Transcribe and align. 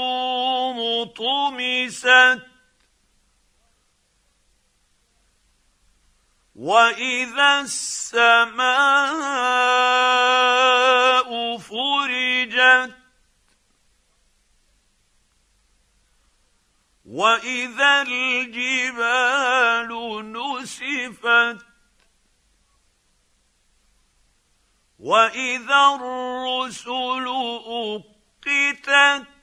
طمست 1.03 2.48
واذا 6.59 7.59
السماء 7.59 8.59
فرجت 11.57 12.95
واذا 17.05 18.01
الجبال 18.01 19.91
نسفت 20.31 21.65
واذا 24.99 25.95
الرسل 25.95 27.27
اقتت 27.67 29.38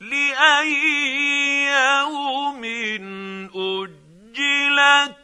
لأي 0.00 1.64
يوم 1.66 2.64
أجلت. 3.54 5.16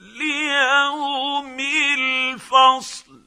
ليوم 0.00 1.60
الفصل. 1.60 3.24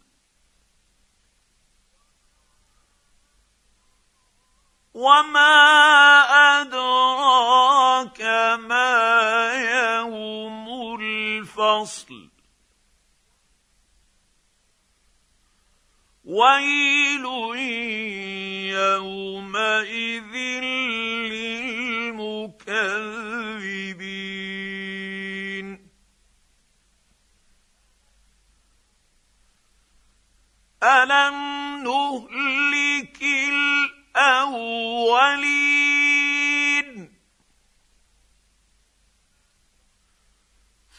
وما 4.93 5.41
أدراك 6.61 8.21
ما 8.59 9.53
يوم 9.53 10.97
الفصل. 11.01 12.26
ويل 16.37 17.25
يومئذ 18.77 20.33
للمكذبين 21.97 22.47
الم 30.83 31.37
نهلك 31.83 33.19
الاولين 34.17 34.77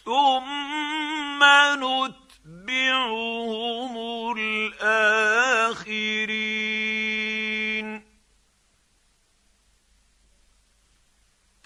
ثم 0.04 1.41
نتبعهم 1.84 3.19
الآخرين. 4.83 6.19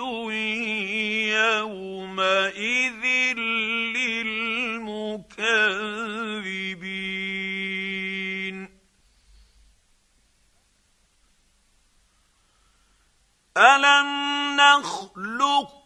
الم 13.56 14.56
نخلقكم 14.56 15.82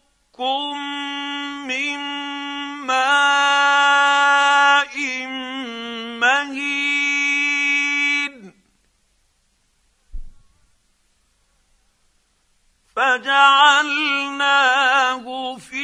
من 1.67 1.97
ماء 2.87 4.07
مهين 6.21 7.57
فجعلناه 13.87 14.47
في 15.57 15.76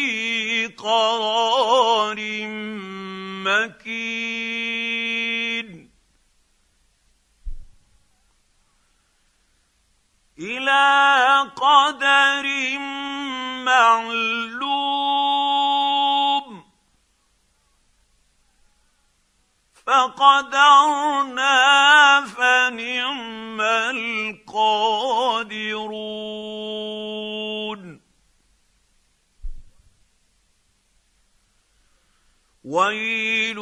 ويل 32.74 33.58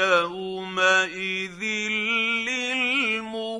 يومئذ 0.00 1.62
للمكذبين 2.48 3.54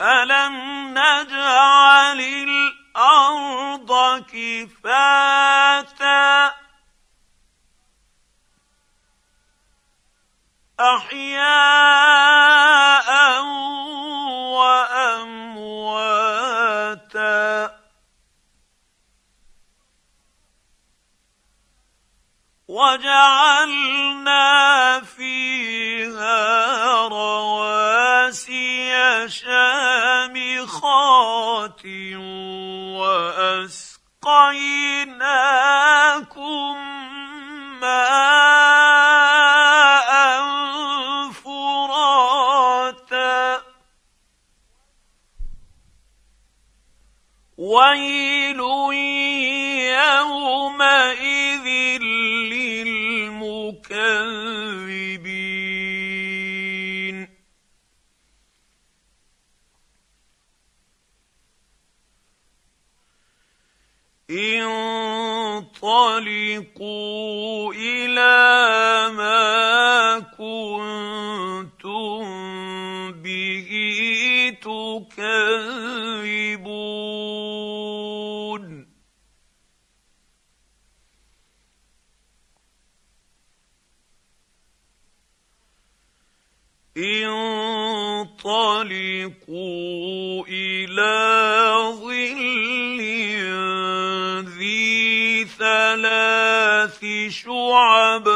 الم 0.00 0.54
نجعل 0.90 2.20
الأرض 2.20 3.90
كفاتا 4.32 5.82
احياء 10.80 12.11
وجعلنا 22.72 24.40
فيها 25.00 26.38
رواسي 27.08 28.92
شامخات 29.28 30.72
وأسقيناكم 32.96 34.32
ماء 37.80 38.12
فراتا 41.32 42.82
ويل 47.58 48.60
انطلقوا 65.84 67.74
إلى 67.74 69.10
ما 69.16 70.18
كنتم 70.38 72.22
به 73.12 73.70
تكذبون. 74.62 75.42
انطلقوا 88.92 90.46
إلى 90.48 91.31
شعب 97.72 98.26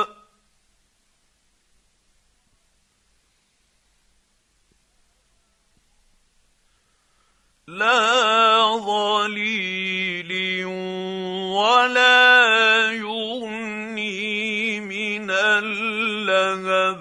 لا 7.68 8.76
ظليل 8.76 10.32
ولا 11.56 12.92
يغني 12.92 14.80
من 14.80 15.30
اللهب. 15.30 17.00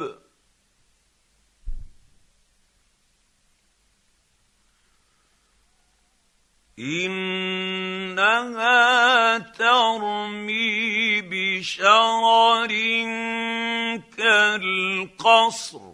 إنها 6.79 8.35
ترمي 9.37 10.54
بشرر 11.65 12.73
كالقصر. 14.17 15.93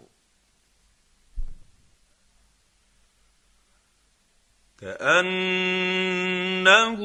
كأنه 4.80 7.00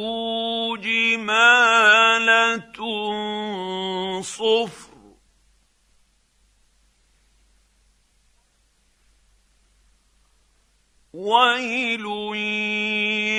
جمالة 0.77 2.77
صفر. 4.21 4.87
ويل 11.13 12.05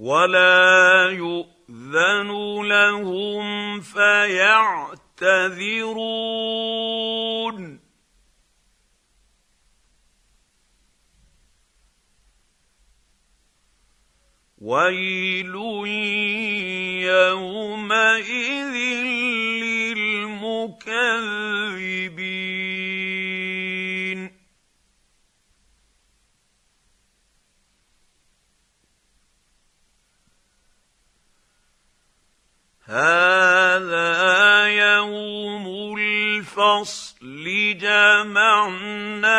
ولا 0.00 1.12
يؤذن 1.12 2.30
لهم 2.64 3.80
فيعتذرون 3.80 5.00
ويل 14.60 15.54
يومئذ 17.04 18.76
للمكذبين 19.96 21.20
هذا 32.90 34.66
يوم 34.66 35.96
الفصل 35.98 37.44
جمعناكم 37.78 39.30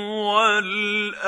والأولين. 0.00 1.20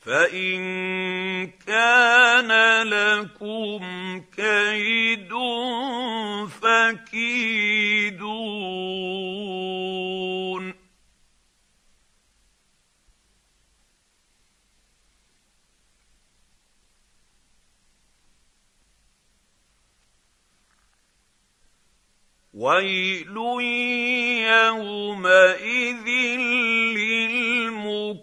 فإن 0.00 0.60
كان 1.66 2.82
لكم 2.82 3.80
كيد 4.36 5.07
ويل 22.58 23.36
يومئذ 24.42 26.08
للمكذبين. 26.98 28.18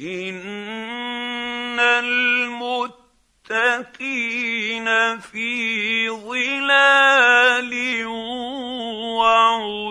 إن 0.00 1.78
المتقين 3.50 4.88
في 5.18 6.10
ظلال 6.10 7.72
وعيون. 9.16 9.88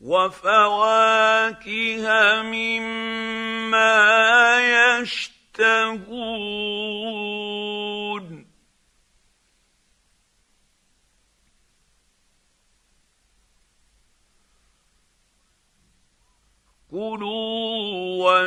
وفواكه 0.00 1.62
مما 2.42 3.86
يشتهون. 5.00 6.06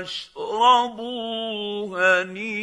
واشربوا 0.09 1.97
هنيئا 2.23 2.59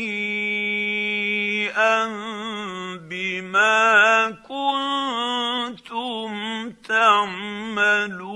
بما 2.99 4.31
كنتم 4.49 6.31
تعملون. 6.71 8.27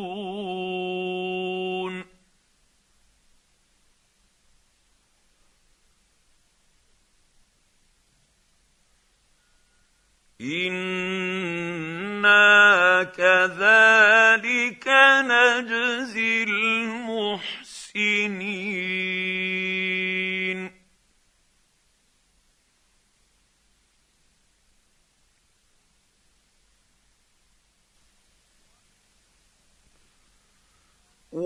أنا 12.21 13.05
كذلك 13.05 14.87
نجزي 15.26 16.43
المحسنين. 16.43 17.61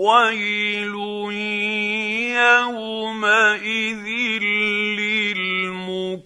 ويل 0.05 0.95
يومئذ 2.37 4.05
للمكذبين 5.35 6.25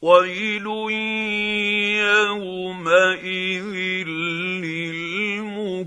ويل 0.06 0.66
يومئذ 2.06 3.74
للمكذبين. 4.66 5.86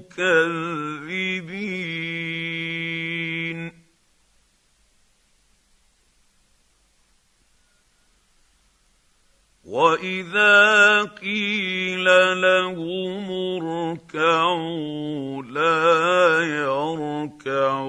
واذا 9.66 11.04
قيل 11.04 12.08
لهم 12.42 13.32
اركعوا 13.62 15.44
لا 15.44 16.42
يركعون. 16.66 17.80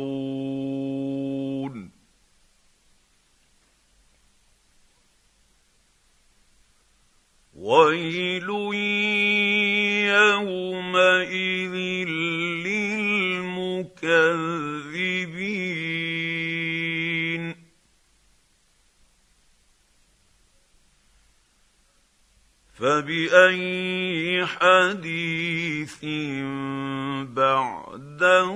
ويل 7.71 8.51
يومئذ 10.11 11.75
للمكذبين 12.67 13.81
فباي 22.75 24.47
حديث 24.47 26.05
بعده 27.35 28.53